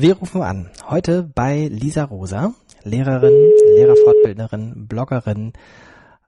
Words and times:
Wir 0.00 0.14
rufen 0.14 0.42
an. 0.42 0.70
Heute 0.88 1.24
bei 1.24 1.66
Lisa 1.66 2.04
Rosa, 2.04 2.54
Lehrerin, 2.84 3.34
Lehrerfortbildnerin, 3.74 4.86
Bloggerin, 4.86 5.54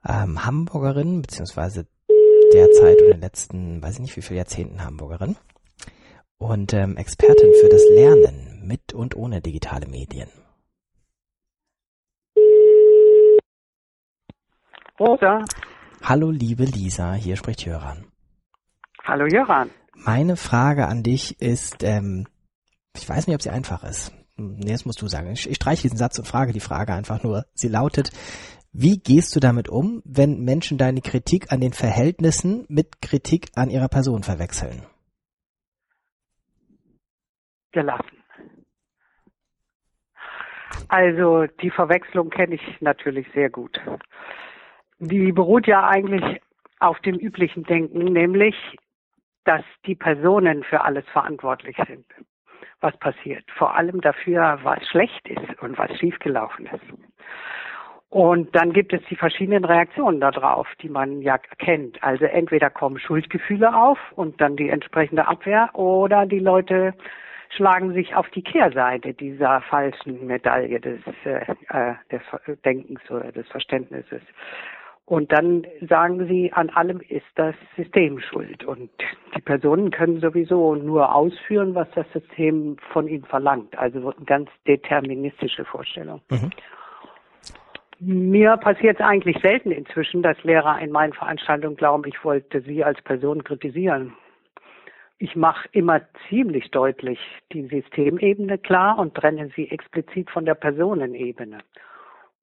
ähm, 0.05 0.45
Hamburgerin, 0.45 1.21
beziehungsweise 1.21 1.87
derzeit 2.53 2.97
oder 2.97 3.05
in 3.05 3.11
den 3.11 3.21
letzten, 3.21 3.81
weiß 3.81 3.93
ich 3.93 3.99
nicht 4.01 4.17
wie 4.17 4.21
viele 4.23 4.39
Jahrzehnten 4.39 4.83
Hamburgerin 4.83 5.37
und 6.37 6.73
ähm, 6.73 6.97
Expertin 6.97 7.53
für 7.61 7.69
das 7.69 7.81
Lernen 7.91 8.61
mit 8.67 8.91
und 8.93 9.15
ohne 9.15 9.39
digitale 9.39 9.87
Medien. 9.87 10.27
Rosa. 14.99 15.45
Hallo 16.03 16.29
liebe 16.29 16.65
Lisa, 16.65 17.13
hier 17.13 17.37
spricht 17.37 17.63
Jöran. 17.63 18.03
Hallo 19.05 19.27
Jöran. 19.27 19.69
Meine 19.95 20.35
Frage 20.35 20.89
an 20.89 21.03
dich 21.03 21.39
ist, 21.39 21.85
ähm, 21.85 22.27
ich 22.95 23.07
weiß 23.07 23.27
nicht, 23.27 23.35
ob 23.35 23.41
sie 23.41 23.49
einfach 23.49 23.83
ist. 23.83 24.13
Nee, 24.37 24.71
das 24.71 24.85
musst 24.85 25.01
du 25.01 25.07
sagen. 25.07 25.31
Ich, 25.31 25.49
ich 25.49 25.55
streiche 25.55 25.83
diesen 25.83 25.97
Satz 25.97 26.17
und 26.17 26.27
frage 26.27 26.53
die 26.53 26.59
Frage 26.59 26.93
einfach 26.93 27.23
nur. 27.23 27.45
Sie 27.53 27.67
lautet, 27.67 28.11
wie 28.73 28.97
gehst 28.97 29.35
du 29.35 29.39
damit 29.39 29.69
um, 29.69 30.01
wenn 30.05 30.43
Menschen 30.43 30.77
deine 30.77 31.01
Kritik 31.01 31.51
an 31.51 31.61
den 31.61 31.73
Verhältnissen 31.73 32.65
mit 32.69 33.01
Kritik 33.01 33.47
an 33.55 33.69
ihrer 33.69 33.89
Person 33.89 34.23
verwechseln? 34.23 34.85
Gelassen. 37.71 38.17
Also 40.87 41.45
die 41.61 41.71
Verwechslung 41.71 42.29
kenne 42.29 42.55
ich 42.55 42.81
natürlich 42.81 43.27
sehr 43.33 43.49
gut. 43.49 43.79
Die 44.99 45.31
beruht 45.31 45.67
ja 45.67 45.87
eigentlich 45.87 46.41
auf 46.79 46.99
dem 46.99 47.15
üblichen 47.15 47.63
Denken, 47.63 48.05
nämlich, 48.05 48.55
dass 49.45 49.63
die 49.85 49.95
Personen 49.95 50.63
für 50.63 50.81
alles 50.81 51.05
verantwortlich 51.13 51.77
sind 51.87 52.05
was 52.81 52.97
passiert. 52.97 53.43
Vor 53.57 53.75
allem 53.75 54.01
dafür, 54.01 54.59
was 54.63 54.85
schlecht 54.87 55.27
ist 55.29 55.61
und 55.61 55.77
was 55.77 55.91
schiefgelaufen 55.99 56.65
ist. 56.65 56.83
Und 58.09 58.53
dann 58.53 58.73
gibt 58.73 58.91
es 58.91 59.01
die 59.09 59.15
verschiedenen 59.15 59.63
Reaktionen 59.63 60.19
darauf, 60.19 60.67
die 60.81 60.89
man 60.89 61.21
ja 61.21 61.37
kennt. 61.37 62.03
Also 62.03 62.25
entweder 62.25 62.69
kommen 62.69 62.99
Schuldgefühle 62.99 63.73
auf 63.73 63.99
und 64.15 64.41
dann 64.41 64.57
die 64.57 64.67
entsprechende 64.67 65.27
Abwehr 65.27 65.69
oder 65.73 66.25
die 66.25 66.39
Leute 66.39 66.93
schlagen 67.55 67.93
sich 67.93 68.13
auf 68.15 68.29
die 68.31 68.43
Kehrseite 68.43 69.13
dieser 69.13 69.61
falschen 69.61 70.27
Medaille 70.27 70.79
des, 70.81 70.99
äh, 71.23 71.45
äh 71.69 71.95
des 72.11 72.21
Denkens 72.65 72.99
oder 73.09 73.31
des 73.31 73.47
Verständnisses. 73.47 74.21
Und 75.11 75.29
dann 75.33 75.67
sagen 75.89 76.25
sie, 76.29 76.53
an 76.53 76.69
allem 76.69 77.01
ist 77.01 77.25
das 77.35 77.53
System 77.75 78.21
schuld. 78.21 78.63
Und 78.63 78.89
die 79.35 79.41
Personen 79.41 79.91
können 79.91 80.21
sowieso 80.21 80.73
nur 80.75 81.13
ausführen, 81.13 81.75
was 81.75 81.89
das 81.95 82.05
System 82.13 82.77
von 82.93 83.09
ihnen 83.09 83.25
verlangt. 83.25 83.77
Also 83.77 84.13
eine 84.15 84.25
ganz 84.25 84.49
deterministische 84.65 85.65
Vorstellung. 85.65 86.21
Mhm. 86.29 86.51
Mir 87.99 88.55
passiert 88.55 89.01
es 89.01 89.05
eigentlich 89.05 89.37
selten 89.41 89.71
inzwischen, 89.71 90.23
dass 90.23 90.41
Lehrer 90.45 90.79
in 90.79 90.91
meinen 90.91 91.11
Veranstaltungen 91.11 91.75
glauben, 91.75 92.03
ich 92.07 92.23
wollte 92.23 92.61
sie 92.61 92.81
als 92.81 93.01
Person 93.01 93.43
kritisieren. 93.43 94.13
Ich 95.17 95.35
mache 95.35 95.67
immer 95.73 95.99
ziemlich 96.29 96.71
deutlich 96.71 97.19
die 97.51 97.67
Systemebene 97.67 98.57
klar 98.59 98.97
und 98.97 99.13
trenne 99.15 99.49
sie 99.57 99.69
explizit 99.71 100.31
von 100.31 100.45
der 100.45 100.55
Personenebene. 100.55 101.57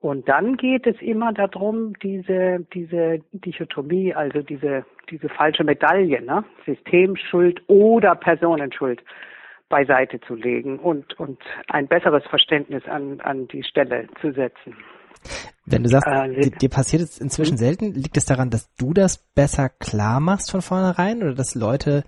Und 0.00 0.28
dann 0.28 0.56
geht 0.56 0.86
es 0.86 1.00
immer 1.00 1.32
darum, 1.32 1.94
diese, 2.02 2.64
diese 2.72 3.20
Dichotomie, 3.32 4.14
also 4.14 4.42
diese, 4.42 4.84
diese 5.10 5.28
falsche 5.28 5.64
Medaille, 5.64 6.22
ne? 6.22 6.44
Systemschuld 6.66 7.60
oder 7.66 8.14
Personenschuld 8.14 9.02
beiseite 9.68 10.20
zu 10.20 10.34
legen 10.34 10.78
und, 10.78 11.18
und 11.18 11.40
ein 11.68 11.88
besseres 11.88 12.24
Verständnis 12.26 12.84
an, 12.86 13.20
an 13.20 13.48
die 13.48 13.64
Stelle 13.64 14.06
zu 14.20 14.32
setzen. 14.32 14.76
Wenn 15.66 15.82
du 15.82 15.88
sagst, 15.88 16.06
äh, 16.06 16.50
dir, 16.50 16.70
passiert 16.70 17.02
es 17.02 17.20
inzwischen 17.20 17.52
hm? 17.52 17.58
selten, 17.58 17.92
liegt 17.92 18.16
es 18.16 18.24
daran, 18.24 18.50
dass 18.50 18.72
du 18.76 18.94
das 18.94 19.18
besser 19.34 19.68
klar 19.68 20.20
machst 20.20 20.50
von 20.50 20.62
vornherein 20.62 21.22
oder 21.22 21.34
dass 21.34 21.56
Leute 21.56 22.04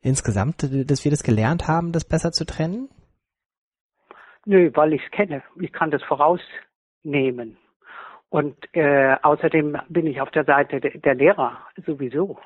insgesamt, 0.00 0.62
dass 0.62 1.04
wir 1.04 1.10
das 1.10 1.24
gelernt 1.24 1.66
haben, 1.66 1.92
das 1.92 2.08
besser 2.08 2.30
zu 2.30 2.46
trennen? 2.46 2.88
Nö, 4.46 4.70
weil 4.74 4.92
ich 4.94 5.02
es 5.04 5.10
kenne. 5.10 5.42
Ich 5.60 5.72
kann 5.72 5.90
das 5.90 6.02
voraus 6.04 6.40
nehmen. 7.04 7.56
Und 8.30 8.56
äh, 8.74 9.16
außerdem 9.22 9.76
bin 9.88 10.06
ich 10.06 10.20
auf 10.20 10.30
der 10.30 10.44
Seite 10.44 10.80
de 10.80 10.98
der 10.98 11.14
Lehrer 11.14 11.58
sowieso. 11.84 12.38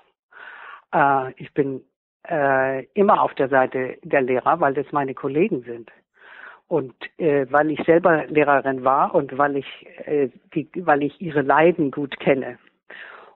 Äh, 0.92 1.32
ich 1.36 1.52
bin 1.54 1.82
äh, 2.28 2.84
immer 2.94 3.22
auf 3.22 3.34
der 3.34 3.48
Seite 3.48 3.98
der 4.02 4.22
Lehrer, 4.22 4.60
weil 4.60 4.74
das 4.74 4.90
meine 4.90 5.14
Kollegen 5.14 5.62
sind. 5.62 5.90
Und 6.68 6.94
äh, 7.18 7.46
weil 7.50 7.70
ich 7.70 7.80
selber 7.84 8.26
Lehrerin 8.26 8.82
war 8.82 9.14
und 9.14 9.38
weil 9.38 9.58
ich, 9.58 9.86
äh, 10.06 10.28
die, 10.54 10.68
weil 10.74 11.04
ich 11.04 11.20
ihre 11.20 11.42
Leiden 11.42 11.92
gut 11.92 12.18
kenne. 12.18 12.58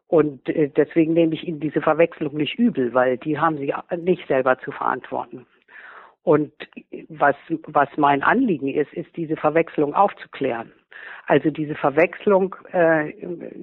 Und 0.08 0.48
äh, 0.48 0.68
deswegen 0.68 1.12
nehme 1.12 1.34
ich 1.34 1.46
ihnen 1.46 1.60
diese 1.60 1.80
Verwechslung 1.80 2.34
nicht 2.34 2.58
übel, 2.58 2.92
weil 2.94 3.16
die 3.18 3.38
haben 3.38 3.58
sie 3.58 3.72
nicht 3.96 4.26
selber 4.26 4.58
zu 4.58 4.72
verantworten. 4.72 5.46
Und 6.24 6.52
was, 7.08 7.36
was 7.68 7.88
mein 7.96 8.24
Anliegen 8.24 8.68
ist, 8.68 8.92
ist 8.92 9.16
diese 9.16 9.36
Verwechslung 9.36 9.94
aufzuklären. 9.94 10.72
Also 11.26 11.50
diese 11.50 11.74
Verwechslung 11.74 12.56
äh, 12.72 13.10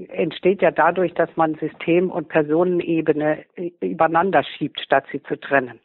entsteht 0.08 0.62
ja 0.62 0.72
dadurch, 0.72 1.14
dass 1.14 1.30
man 1.36 1.56
System- 1.56 2.12
und 2.12 2.30
Personenebene 2.30 3.46
übereinander 3.82 4.44
schiebt, 4.44 4.80
statt 4.80 5.06
sie 5.12 5.22
zu 5.24 5.40
trennen. 5.40 5.80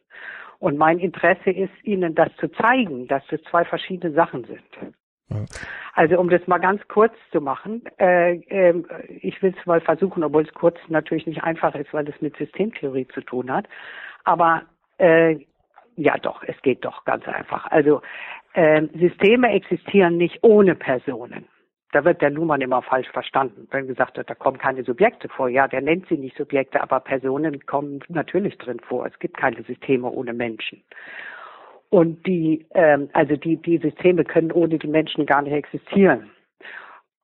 Und 0.59 0.79
mein 0.79 1.01
Interesse 1.01 1.51
ist, 1.51 1.73
Ihnen 1.83 2.15
das 2.15 2.29
zu 2.37 2.49
zeigen, 2.53 3.09
dass 3.09 3.27
das 3.31 3.43
zwei 3.51 3.65
verschiedene 3.65 4.15
Sachen 4.15 4.45
sind. 4.45 4.95
Also 5.95 6.19
um 6.19 6.31
das 6.31 6.47
mal 6.47 6.59
ganz 6.59 6.87
kurz 6.89 7.15
zu 7.33 7.41
machen, 7.41 7.83
äh, 7.99 8.35
äh, 8.35 8.83
ich 9.09 9.43
will 9.43 9.55
es 9.59 9.67
mal 9.67 9.81
versuchen, 9.81 10.23
obwohl 10.23 10.45
es 10.45 10.55
kurz 10.55 10.79
natürlich 10.89 11.27
nicht 11.27 11.43
einfach 11.43 11.75
ist, 11.75 11.93
weil 11.93 12.09
es 12.09 12.21
mit 12.21 12.37
Systemtheorie 12.37 13.09
zu 13.09 13.21
tun 13.23 13.51
hat. 13.51 13.67
Aber 14.25 14.63
äh, 14.99 15.37
ja 15.97 16.17
doch, 16.19 16.43
es 16.47 16.61
geht 16.63 16.85
doch 16.85 17.05
ganz 17.05 17.27
einfach. 17.29 17.67
Also 17.67 18.01
äh, 18.55 18.83
Systeme 18.99 19.53
existieren 19.53 20.17
nicht 20.17 20.39
ohne 20.43 20.75
Personen. 20.75 21.47
Da 21.93 22.05
wird 22.05 22.23
der 22.23 22.31
Luhmann 22.31 22.63
immer 22.63 22.81
falsch 22.81 23.09
verstanden. 23.11 23.69
Wenn 23.71 23.87
gesagt 23.87 24.17
wird, 24.17 24.31
da 24.31 24.35
kommen 24.35 24.57
keine 24.57 24.83
Subjekte 24.83 25.29
vor. 25.29 25.49
Ja, 25.49 25.69
der 25.69 25.83
nennt 25.83 26.09
sie 26.09 26.17
nicht 26.17 26.37
Subjekte, 26.37 26.83
aber 26.83 27.01
Personen 27.01 27.67
kommen 27.67 28.01
natürlich 28.09 28.57
drin 28.57 28.81
vor. 28.81 29.07
Es 29.07 29.19
gibt 29.19 29.37
keine 29.37 29.63
Systeme 29.63 30.11
ohne 30.11 30.33
Menschen. 30.33 30.83
Und 31.91 32.27
die, 32.27 32.65
ähm, 32.75 33.11
also 33.13 33.37
die, 33.37 33.59
die 33.59 33.77
Systeme 33.77 34.25
können 34.25 34.53
ohne 34.53 34.79
die 34.79 34.89
Menschen 34.89 35.27
gar 35.27 35.43
nicht 35.43 35.53
existieren. 35.53 36.31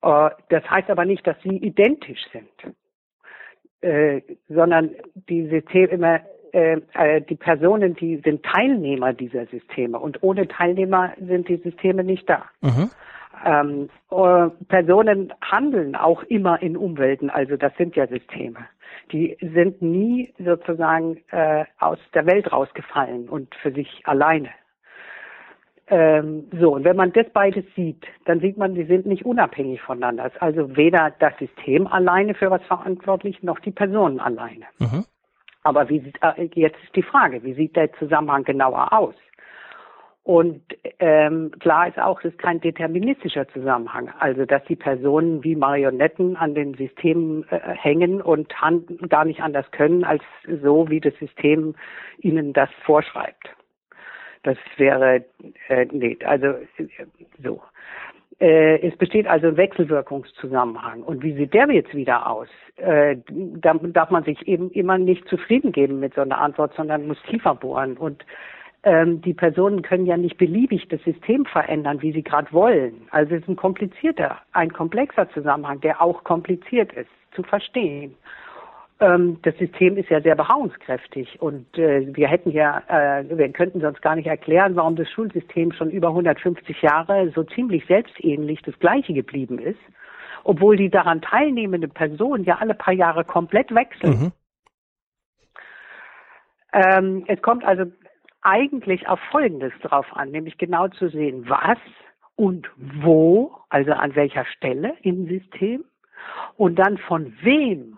Äh, 0.02 0.30
das 0.50 0.68
heißt 0.68 0.90
aber 0.90 1.06
nicht, 1.06 1.26
dass 1.26 1.36
sie 1.42 1.56
identisch 1.56 2.20
sind, 2.32 2.74
äh, 3.80 4.20
sondern 4.48 4.90
die 5.14 5.48
Systeme 5.48 6.16
äh, 6.16 6.20
äh, 6.52 7.20
die 7.22 7.36
Personen, 7.36 7.94
die 7.94 8.16
sind 8.24 8.44
Teilnehmer 8.44 9.12
dieser 9.12 9.46
Systeme 9.46 9.98
und 9.98 10.22
ohne 10.22 10.48
Teilnehmer 10.48 11.12
sind 11.20 11.48
die 11.48 11.56
Systeme 11.56 12.04
nicht 12.04 12.28
da. 12.28 12.44
Mhm. 12.60 12.90
Ähm, 13.44 13.88
äh, 14.10 14.48
Personen 14.68 15.32
handeln 15.40 15.94
auch 15.94 16.22
immer 16.24 16.60
in 16.60 16.76
Umwelten, 16.76 17.30
also 17.30 17.56
das 17.56 17.72
sind 17.76 17.94
ja 17.96 18.06
Systeme. 18.06 18.66
Die 19.12 19.36
sind 19.40 19.80
nie 19.80 20.32
sozusagen 20.38 21.18
äh, 21.30 21.64
aus 21.78 21.98
der 22.14 22.26
Welt 22.26 22.52
rausgefallen 22.52 23.28
und 23.28 23.54
für 23.62 23.72
sich 23.72 24.02
alleine. 24.04 24.50
Ähm, 25.90 26.48
so, 26.60 26.74
und 26.74 26.84
wenn 26.84 26.96
man 26.96 27.12
das 27.12 27.26
beides 27.32 27.64
sieht, 27.74 28.04
dann 28.26 28.40
sieht 28.40 28.58
man, 28.58 28.74
die 28.74 28.84
sind 28.84 29.06
nicht 29.06 29.24
unabhängig 29.24 29.80
voneinander. 29.80 30.30
Also 30.40 30.76
weder 30.76 31.14
das 31.18 31.32
System 31.38 31.86
alleine 31.86 32.34
für 32.34 32.50
was 32.50 32.62
verantwortlich, 32.64 33.42
noch 33.42 33.58
die 33.60 33.70
Personen 33.70 34.20
alleine. 34.20 34.66
Mhm. 34.78 35.04
Aber 35.62 35.88
wie 35.88 36.12
äh, 36.20 36.48
jetzt 36.54 36.82
ist 36.84 36.96
die 36.96 37.02
Frage, 37.02 37.42
wie 37.42 37.54
sieht 37.54 37.76
der 37.76 37.92
Zusammenhang 37.94 38.44
genauer 38.44 38.92
aus? 38.92 39.14
Und 40.28 40.60
ähm, 40.98 41.50
klar 41.58 41.88
ist 41.88 41.98
auch, 41.98 42.18
es 42.18 42.32
ist 42.32 42.38
kein 42.38 42.60
deterministischer 42.60 43.48
Zusammenhang. 43.48 44.10
Also 44.18 44.44
dass 44.44 44.62
die 44.64 44.76
Personen 44.76 45.42
wie 45.42 45.56
Marionetten 45.56 46.36
an 46.36 46.54
den 46.54 46.74
Systemen 46.74 47.46
äh, 47.48 47.60
hängen 47.74 48.20
und 48.20 48.52
gar 49.08 49.24
nicht 49.24 49.40
anders 49.40 49.70
können, 49.70 50.04
als 50.04 50.22
so, 50.62 50.90
wie 50.90 51.00
das 51.00 51.14
System 51.18 51.74
ihnen 52.18 52.52
das 52.52 52.68
vorschreibt. 52.84 53.48
Das 54.42 54.58
wäre 54.76 55.24
äh, 55.68 55.86
nee, 55.90 56.18
also 56.24 56.46
äh, 56.46 57.06
so. 57.42 57.62
Äh, 58.40 58.86
es 58.86 58.96
besteht 58.96 59.26
also 59.26 59.48
ein 59.48 59.56
Wechselwirkungszusammenhang. 59.56 61.02
Und 61.02 61.22
wie 61.22 61.34
sieht 61.34 61.54
der 61.54 61.70
jetzt 61.70 61.94
wieder 61.94 62.28
aus? 62.30 62.48
Äh, 62.76 63.16
da 63.28 63.74
darf 63.74 64.10
man 64.10 64.24
sich 64.24 64.46
eben 64.46 64.70
immer 64.70 64.98
nicht 64.98 65.26
zufrieden 65.28 65.72
geben 65.72 65.98
mit 65.98 66.14
so 66.14 66.20
einer 66.20 66.38
Antwort, 66.38 66.72
sondern 66.76 67.08
muss 67.08 67.20
tiefer 67.28 67.54
bohren. 67.56 67.96
Und 67.96 68.24
ähm, 68.84 69.20
die 69.22 69.34
Personen 69.34 69.82
können 69.82 70.06
ja 70.06 70.16
nicht 70.16 70.38
beliebig 70.38 70.86
das 70.88 71.02
System 71.02 71.44
verändern, 71.46 72.00
wie 72.00 72.12
sie 72.12 72.22
gerade 72.22 72.52
wollen. 72.52 73.08
Also 73.10 73.34
es 73.34 73.42
ist 73.42 73.48
ein 73.48 73.56
komplizierter, 73.56 74.38
ein 74.52 74.72
komplexer 74.72 75.28
Zusammenhang, 75.30 75.80
der 75.80 76.00
auch 76.00 76.22
kompliziert 76.22 76.92
ist 76.92 77.10
zu 77.32 77.42
verstehen. 77.42 78.14
Ähm, 79.00 79.38
das 79.42 79.56
System 79.58 79.96
ist 79.96 80.08
ja 80.08 80.20
sehr 80.20 80.34
beharrungskräftig 80.34 81.40
und 81.40 81.78
äh, 81.78 82.06
wir 82.14 82.28
hätten 82.28 82.50
ja, 82.50 82.82
äh, 82.88 83.24
wir 83.28 83.48
könnten 83.52 83.80
sonst 83.80 84.02
gar 84.02 84.16
nicht 84.16 84.26
erklären, 84.26 84.74
warum 84.76 84.96
das 84.96 85.08
Schulsystem 85.10 85.72
schon 85.72 85.90
über 85.90 86.08
150 86.08 86.82
Jahre 86.82 87.30
so 87.34 87.44
ziemlich 87.44 87.86
selbstähnlich 87.86 88.60
das 88.62 88.78
gleiche 88.80 89.12
geblieben 89.12 89.58
ist, 89.58 89.78
obwohl 90.42 90.76
die 90.76 90.90
daran 90.90 91.22
teilnehmenden 91.22 91.90
Personen 91.90 92.44
ja 92.44 92.56
alle 92.58 92.74
paar 92.74 92.94
Jahre 92.94 93.24
komplett 93.24 93.72
wechseln. 93.74 94.10
Mhm. 94.10 94.32
Ähm, 96.72 97.24
es 97.28 97.40
kommt 97.40 97.64
also 97.64 97.84
eigentlich 98.42 99.08
auf 99.08 99.20
Folgendes 99.30 99.72
drauf 99.82 100.06
an, 100.12 100.30
nämlich 100.30 100.58
genau 100.58 100.88
zu 100.88 101.08
sehen, 101.08 101.48
was 101.48 101.78
und 102.36 102.68
wo, 102.76 103.56
also 103.68 103.92
an 103.92 104.14
welcher 104.14 104.44
Stelle 104.44 104.94
im 105.02 105.26
System 105.26 105.84
und 106.56 106.78
dann 106.78 106.98
von 106.98 107.32
wem 107.42 107.97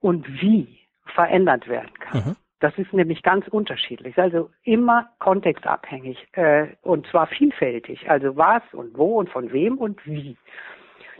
und 0.00 0.26
wie 0.40 0.78
verändert 1.14 1.68
werden 1.68 1.92
kann. 2.00 2.20
Mhm. 2.20 2.36
Das 2.60 2.76
ist 2.78 2.92
nämlich 2.92 3.22
ganz 3.22 3.46
unterschiedlich, 3.48 4.16
also 4.18 4.50
immer 4.62 5.10
kontextabhängig 5.18 6.26
äh, 6.32 6.68
und 6.82 7.06
zwar 7.08 7.26
vielfältig. 7.26 8.08
Also 8.08 8.36
was 8.36 8.62
und 8.72 8.96
wo 8.96 9.18
und 9.18 9.28
von 9.28 9.52
wem 9.52 9.76
und 9.76 10.04
wie. 10.06 10.36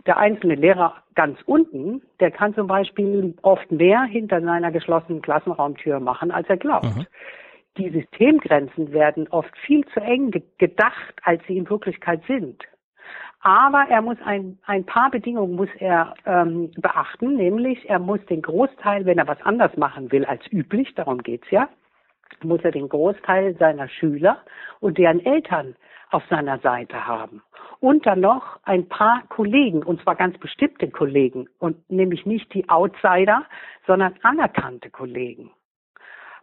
Der 0.07 0.17
einzelne 0.17 0.55
Lehrer 0.55 1.03
ganz 1.15 1.39
unten, 1.45 2.01
der 2.21 2.31
kann 2.31 2.55
zum 2.55 2.69
Beispiel 2.69 3.35
oft 3.43 3.71
mehr 3.71 4.05
hinter 4.05 4.41
seiner 4.41 4.71
geschlossenen 4.71 5.21
Klassenraumtür 5.21 6.01
machen, 6.01 6.31
als 6.31 6.49
er 6.49 6.57
glaubt. 6.57 6.85
Mhm. 6.85 7.07
Die 7.77 7.91
Systemgrenzen 7.91 8.93
werden 8.93 9.29
oft 9.29 9.55
viel 9.59 9.85
zu 9.89 10.01
eng 10.01 10.31
gedacht, 10.59 11.15
als 11.23 11.43
sie 11.47 11.59
in 11.59 11.69
Wirklichkeit 11.69 12.23
sind. 12.27 12.65
Aber 13.41 13.87
er 13.89 14.03
muss 14.03 14.17
ein, 14.25 14.59
ein 14.67 14.85
paar 14.85 15.11
Bedingungen 15.11 15.55
muss 15.55 15.69
er 15.79 16.15
ähm, 16.25 16.71
beachten, 16.77 17.37
nämlich 17.37 17.89
er 17.89 17.99
muss 17.99 18.25
den 18.27 18.43
Großteil, 18.43 19.05
wenn 19.07 19.19
er 19.19 19.29
was 19.29 19.41
anders 19.43 19.77
machen 19.77 20.11
will 20.11 20.25
als 20.25 20.43
üblich, 20.51 20.95
darum 20.95 21.23
geht's 21.23 21.51
ja, 21.51 21.69
muss 22.43 22.63
er 22.65 22.73
den 22.73 22.89
Großteil 22.89 23.57
seiner 23.57 23.89
Schüler 23.89 24.39
und 24.81 24.99
deren 24.99 25.25
Eltern 25.25 25.77
auf 26.11 26.23
seiner 26.29 26.59
Seite 26.59 27.07
haben. 27.07 27.43
Und 27.81 28.07
dann 28.07 28.21
noch 28.21 28.59
ein 28.65 28.89
paar 28.89 29.23
Kollegen, 29.29 29.83
und 29.83 30.03
zwar 30.03 30.17
ganz 30.17 30.39
bestimmte 30.39 30.91
Kollegen, 30.91 31.49
und 31.59 31.91
nämlich 31.91 32.25
nicht 32.27 32.53
die 32.55 32.69
Outsider, 32.69 33.45
sondern 33.87 34.15
anerkannte 34.23 34.91
Kollegen 34.91 35.51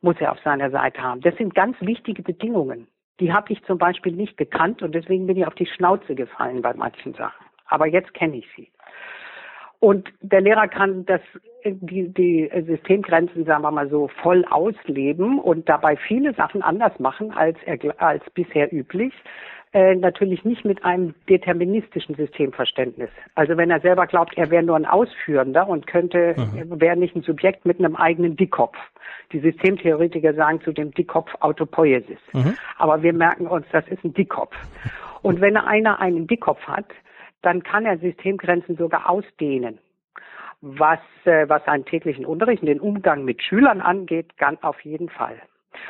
muss 0.01 0.17
er 0.19 0.33
auf 0.33 0.39
seiner 0.41 0.69
Seite 0.69 1.01
haben. 1.01 1.21
Das 1.21 1.35
sind 1.37 1.55
ganz 1.55 1.77
wichtige 1.79 2.21
Bedingungen. 2.21 2.87
Die 3.19 3.31
habe 3.31 3.53
ich 3.53 3.63
zum 3.63 3.77
Beispiel 3.77 4.13
nicht 4.13 4.37
gekannt 4.37 4.81
und 4.81 4.93
deswegen 4.93 5.27
bin 5.27 5.37
ich 5.37 5.45
auf 5.45 5.55
die 5.55 5.67
Schnauze 5.67 6.15
gefallen 6.15 6.61
bei 6.61 6.73
manchen 6.73 7.13
Sachen. 7.13 7.45
Aber 7.67 7.87
jetzt 7.87 8.13
kenne 8.13 8.37
ich 8.37 8.47
sie. 8.55 8.71
Und 9.83 10.07
der 10.21 10.39
Lehrer 10.39 10.69
kann 10.69 11.05
das, 11.07 11.19
die, 11.65 12.07
die 12.07 12.49
Systemgrenzen, 12.65 13.43
sagen 13.43 13.63
wir 13.63 13.71
mal 13.71 13.89
so, 13.89 14.07
voll 14.21 14.45
ausleben 14.49 15.39
und 15.39 15.67
dabei 15.67 15.97
viele 15.97 16.33
Sachen 16.35 16.61
anders 16.61 16.97
machen 16.99 17.31
als, 17.31 17.57
als 17.97 18.23
bisher 18.33 18.71
üblich. 18.71 19.13
Äh, 19.73 19.95
natürlich 19.95 20.45
nicht 20.45 20.63
mit 20.63 20.85
einem 20.85 21.13
deterministischen 21.27 22.15
Systemverständnis. 22.15 23.09
Also 23.35 23.57
wenn 23.57 23.71
er 23.71 23.81
selber 23.81 24.07
glaubt, 24.07 24.37
er 24.37 24.49
wäre 24.51 24.63
nur 24.63 24.77
ein 24.77 24.85
Ausführender 24.85 25.67
und 25.67 25.85
könnte, 25.85 26.33
mhm. 26.37 26.79
wäre 26.79 26.95
nicht 26.95 27.17
ein 27.17 27.23
Subjekt 27.23 27.65
mit 27.65 27.79
einem 27.79 27.97
eigenen 27.97 28.37
Dickkopf. 28.37 28.77
Die 29.33 29.39
Systemtheoretiker 29.39 30.33
sagen 30.33 30.61
zu 30.61 30.71
dem 30.71 30.91
Dickkopf 30.91 31.29
Autopoiesis. 31.41 32.19
Mhm. 32.31 32.55
Aber 32.77 33.03
wir 33.03 33.11
merken 33.11 33.47
uns, 33.47 33.65
das 33.73 33.85
ist 33.89 34.01
ein 34.05 34.13
Dickkopf. 34.13 34.55
Und 35.23 35.41
wenn 35.41 35.57
einer 35.57 35.99
einen 35.99 36.25
Dickkopf 36.25 36.61
hat, 36.67 36.85
dann 37.43 37.61
kann 37.61 37.85
er 37.85 37.99
Systemgrenzen 37.99 38.75
sogar 38.75 39.09
ausdehnen. 39.09 39.77
Was, 40.61 40.99
äh, 41.25 41.47
was 41.49 41.63
seinen 41.65 41.85
täglichen 41.85 42.25
Unterricht 42.25 42.61
und 42.61 42.69
den 42.69 42.79
Umgang 42.79 43.25
mit 43.25 43.43
Schülern 43.43 43.81
angeht, 43.81 44.37
ganz 44.37 44.63
auf 44.63 44.79
jeden 44.81 45.09
Fall. 45.09 45.39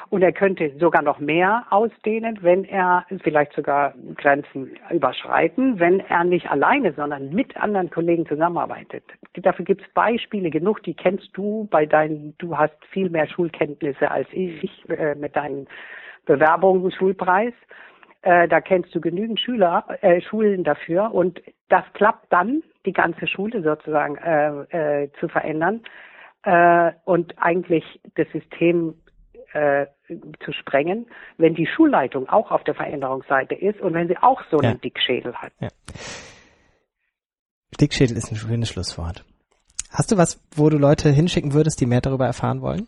Und 0.09 0.21
er 0.21 0.31
könnte 0.31 0.71
sogar 0.79 1.01
noch 1.01 1.19
mehr 1.19 1.65
ausdehnen, 1.69 2.39
wenn 2.41 2.63
er 2.63 3.05
vielleicht 3.23 3.53
sogar 3.53 3.93
Grenzen 4.15 4.71
überschreiten, 4.89 5.79
wenn 5.79 5.99
er 5.99 6.23
nicht 6.23 6.49
alleine, 6.49 6.93
sondern 6.93 7.29
mit 7.29 7.55
anderen 7.57 7.89
Kollegen 7.89 8.25
zusammenarbeitet. 8.25 9.03
Dafür 9.35 9.65
gibt 9.65 9.81
es 9.81 9.93
Beispiele 9.93 10.49
genug, 10.49 10.81
die 10.83 10.93
kennst 10.93 11.29
du 11.33 11.67
bei 11.69 11.85
deinen, 11.85 12.35
du 12.37 12.57
hast 12.57 12.77
viel 12.91 13.09
mehr 13.09 13.27
Schulkenntnisse 13.27 14.09
als 14.09 14.27
ich 14.31 14.89
äh, 14.89 15.15
mit 15.15 15.35
deinen 15.35 15.67
Bewerbungen, 16.25 16.91
Schulpreis. 16.91 17.53
Äh, 18.23 18.47
da 18.47 18.61
kennst 18.61 18.95
du 18.95 19.01
genügend 19.01 19.39
Schüler, 19.39 19.85
äh, 20.01 20.21
Schulen 20.21 20.63
dafür 20.63 21.13
und 21.13 21.41
das 21.67 21.83
klappt 21.93 22.31
dann, 22.31 22.63
die 22.85 22.93
ganze 22.93 23.27
Schule 23.27 23.61
sozusagen 23.61 24.15
äh, 24.15 25.03
äh, 25.03 25.11
zu 25.19 25.27
verändern 25.27 25.81
äh, 26.43 26.91
und 27.03 27.33
eigentlich 27.37 27.83
das 28.15 28.27
System 28.31 28.95
äh, 29.51 29.87
zu 30.43 30.53
sprengen, 30.53 31.05
wenn 31.37 31.53
die 31.53 31.67
Schulleitung 31.67 32.29
auch 32.29 32.51
auf 32.51 32.63
der 32.63 32.75
Veränderungsseite 32.75 33.55
ist 33.55 33.81
und 33.81 33.93
wenn 33.93 34.07
sie 34.07 34.17
auch 34.17 34.41
so 34.49 34.57
einen 34.59 34.73
ja. 34.73 34.79
Dickschädel 34.79 35.35
hat. 35.35 35.51
Ja. 35.59 35.67
Dickschädel 37.79 38.15
ist 38.15 38.31
ein 38.31 38.37
schönes 38.37 38.69
Schlusswort. 38.69 39.25
Hast 39.89 40.11
du 40.11 40.17
was, 40.17 40.41
wo 40.55 40.69
du 40.69 40.77
Leute 40.77 41.09
hinschicken 41.09 41.53
würdest, 41.53 41.81
die 41.81 41.85
mehr 41.85 42.01
darüber 42.01 42.25
erfahren 42.25 42.61
wollen? 42.61 42.87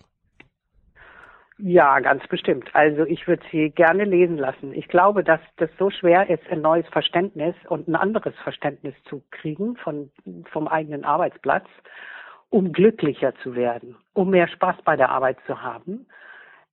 Ja, 1.57 1.99
ganz 2.01 2.27
bestimmt. 2.27 2.69
Also 2.73 3.05
ich 3.05 3.27
würde 3.27 3.43
sie 3.49 3.69
gerne 3.69 4.03
lesen 4.03 4.37
lassen. 4.37 4.73
Ich 4.73 4.89
glaube, 4.89 5.23
dass 5.23 5.39
das 5.55 5.69
so 5.79 5.89
schwer 5.89 6.29
ist, 6.29 6.43
ein 6.49 6.61
neues 6.61 6.87
Verständnis 6.89 7.55
und 7.69 7.87
ein 7.87 7.95
anderes 7.95 8.35
Verständnis 8.43 8.93
zu 9.05 9.23
kriegen 9.31 9.77
von, 9.77 10.11
vom 10.51 10.67
eigenen 10.67 11.05
Arbeitsplatz, 11.05 11.65
um 12.49 12.73
glücklicher 12.73 13.33
zu 13.35 13.55
werden, 13.55 13.95
um 14.13 14.31
mehr 14.31 14.49
Spaß 14.49 14.77
bei 14.83 14.97
der 14.97 15.09
Arbeit 15.09 15.37
zu 15.47 15.61
haben 15.61 16.05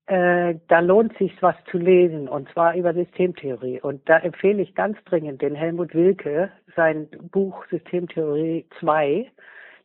äh, 0.07 0.57
da 0.69 0.81
lohnt 0.81 1.17
sich 1.17 1.33
was 1.41 1.55
zu 1.71 1.79
lesen 1.79 2.29
und 2.29 2.49
zwar 2.51 2.75
über 2.75 2.93
Systemtheorie. 2.93 3.81
Und 3.81 4.09
da 4.09 4.19
empfehle 4.19 4.63
ich 4.63 4.75
ganz 4.75 4.99
dringend 5.05 5.43
den 5.43 5.55
Helmut 5.55 5.95
Wilke, 5.95 6.51
sein 6.75 7.09
Buch 7.31 7.65
Systemtheorie 7.71 8.67
2. 8.81 9.31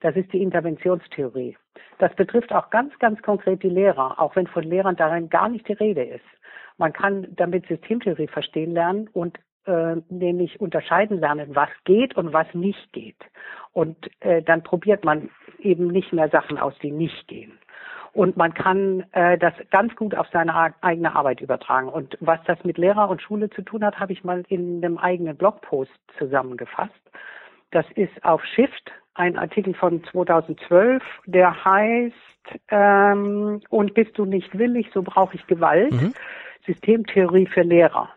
Das 0.01 0.15
ist 0.15 0.31
die 0.33 0.41
Interventionstheorie. 0.41 1.55
Das 2.00 2.13
betrifft 2.15 2.53
auch 2.53 2.69
ganz, 2.69 2.97
ganz 3.00 3.21
konkret 3.21 3.63
die 3.63 3.69
Lehrer, 3.69 4.19
auch 4.19 4.35
wenn 4.35 4.47
von 4.47 4.63
Lehrern 4.63 4.95
darin 4.95 5.29
gar 5.29 5.50
nicht 5.50 5.68
die 5.68 5.74
Rede 5.74 6.03
ist. 6.03 6.25
Man 6.77 6.94
kann 6.94 7.27
damit 7.35 7.68
Systemtheorie 7.68 8.27
verstehen 8.27 8.71
lernen 8.71 9.09
und 9.13 9.38
äh, 9.65 9.95
nämlich 10.09 10.62
unterscheiden 10.62 11.19
lernen, 11.19 11.56
was 11.56 11.69
geht 11.83 12.15
und 12.15 12.33
was 12.33 12.47
nicht 12.53 12.94
geht. 12.94 13.18
Und 13.74 13.97
äh, 14.21 14.41
dann 14.41 14.63
probiert 14.63 15.03
man 15.03 15.29
eben 15.59 15.88
nicht 15.88 16.13
mehr 16.13 16.29
Sachen 16.29 16.57
aus, 16.57 16.74
die 16.81 16.91
nicht 16.91 17.27
gehen. 17.27 17.57
Und 18.13 18.38
man 18.38 18.53
kann 18.53 19.06
äh, 19.12 19.38
das 19.38 19.53
ganz 19.69 19.95
gut 19.95 20.15
auf 20.15 20.27
seine 20.31 20.74
eigene 20.81 21.15
Arbeit 21.15 21.41
übertragen. 21.41 21.89
Und 21.89 22.18
was 22.19 22.39
das 22.45 22.63
mit 22.63 22.77
Lehrer 22.77 23.09
und 23.09 23.21
Schule 23.21 23.50
zu 23.51 23.62
tun 23.62 23.83
hat, 23.83 24.00
habe 24.00 24.13
ich 24.13 24.24
mal 24.24 24.43
in 24.48 24.84
einem 24.84 24.98
eigenen 24.98 25.38
Blogpost 25.38 25.91
zusammengefasst. 26.17 26.93
Das 27.71 27.86
ist 27.95 28.24
auf 28.24 28.43
Shift, 28.55 28.91
ein 29.13 29.38
Artikel 29.38 29.74
von 29.74 30.03
2012, 30.12 31.03
der 31.25 31.65
heißt 31.65 32.15
ähm, 32.69 33.62
Und 33.69 33.93
bist 33.93 34.17
du 34.17 34.25
nicht 34.25 34.57
willig, 34.57 34.88
so 34.93 35.01
brauche 35.01 35.36
ich 35.36 35.45
Gewalt. 35.47 35.91
Mhm. 35.91 36.13
Systemtheorie 36.65 37.47
für 37.47 37.62
Lehrer. 37.62 38.09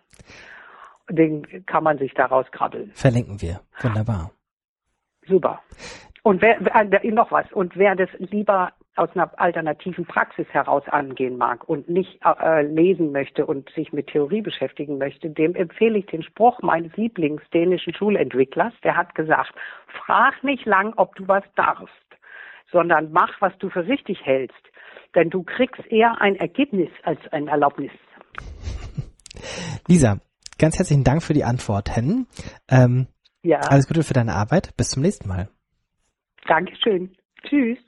Den 1.08 1.64
kann 1.66 1.84
man 1.84 1.98
sich 1.98 2.14
daraus 2.14 2.46
krabbeln. 2.52 2.92
Verlinken 2.94 3.40
wir. 3.40 3.60
Wunderbar. 3.80 4.30
Super. 5.26 5.60
Und 6.22 6.42
wer, 6.42 6.58
äh, 6.74 7.10
noch 7.10 7.32
was. 7.32 7.50
Und 7.52 7.76
wer 7.76 7.96
das 7.96 8.10
lieber 8.18 8.72
aus 9.00 9.08
einer 9.14 9.30
alternativen 9.40 10.04
Praxis 10.04 10.46
heraus 10.50 10.82
angehen 10.88 11.38
mag 11.38 11.66
und 11.66 11.88
nicht 11.88 12.20
äh, 12.22 12.62
lesen 12.62 13.12
möchte 13.12 13.46
und 13.46 13.70
sich 13.70 13.94
mit 13.94 14.08
Theorie 14.08 14.42
beschäftigen 14.42 14.98
möchte, 14.98 15.30
dem 15.30 15.54
empfehle 15.54 15.98
ich 15.98 16.06
den 16.06 16.22
Spruch 16.22 16.60
meines 16.60 16.94
Lieblingsdänischen 16.96 17.94
Schulentwicklers. 17.94 18.74
Der 18.84 18.98
hat 18.98 19.14
gesagt, 19.14 19.54
frag 20.04 20.44
nicht 20.44 20.66
lang, 20.66 20.92
ob 20.96 21.14
du 21.14 21.26
was 21.26 21.44
darfst, 21.56 21.94
sondern 22.70 23.10
mach, 23.10 23.40
was 23.40 23.56
du 23.58 23.70
für 23.70 23.86
richtig 23.86 24.20
hältst. 24.22 24.60
Denn 25.14 25.30
du 25.30 25.44
kriegst 25.44 25.84
eher 25.90 26.20
ein 26.20 26.36
Ergebnis 26.36 26.90
als 27.02 27.20
ein 27.32 27.48
Erlaubnis. 27.48 27.92
Lisa, 29.88 30.18
ganz 30.58 30.78
herzlichen 30.78 31.04
Dank 31.04 31.22
für 31.22 31.32
die 31.32 31.44
Antworten. 31.44 32.26
Ähm, 32.70 33.06
ja. 33.42 33.60
Alles 33.60 33.88
Gute 33.88 34.02
für 34.02 34.12
deine 34.12 34.34
Arbeit. 34.34 34.76
Bis 34.76 34.90
zum 34.90 35.02
nächsten 35.02 35.26
Mal. 35.26 35.48
Dankeschön. 36.46 37.16
Tschüss. 37.48 37.78